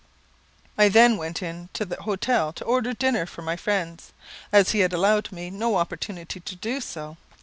I 0.79 0.89
then 0.89 1.15
went 1.15 1.43
into 1.43 1.85
the 1.85 2.01
hotel 2.01 2.51
to 2.53 2.63
order 2.65 2.91
dinner 2.91 3.27
for 3.27 3.43
my 3.43 3.55
friends, 3.55 4.13
as 4.51 4.71
he 4.71 4.79
had 4.79 4.93
allowed 4.93 5.31
me 5.31 5.51
no 5.51 5.75
opportunity 5.75 6.39
to 6.39 6.55
do 6.55 6.81
so. 6.81 7.17